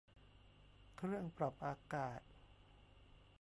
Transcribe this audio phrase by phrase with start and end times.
[0.95, 2.21] เครื่องปรับอากาศ